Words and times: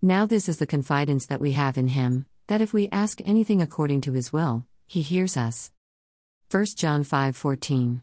Now 0.00 0.26
this 0.26 0.48
is 0.48 0.58
the 0.58 0.66
confidence 0.66 1.26
that 1.26 1.40
we 1.40 1.52
have 1.52 1.76
in 1.76 1.88
him, 1.88 2.26
that 2.46 2.60
if 2.60 2.72
we 2.72 2.88
ask 2.92 3.20
anything 3.24 3.60
according 3.60 4.02
to 4.02 4.12
his 4.12 4.32
will, 4.32 4.64
he 4.86 5.02
hears 5.02 5.36
us. 5.36 5.72
1 6.52 6.66
John 6.76 7.02
5 7.02 7.34
14. 7.34 8.02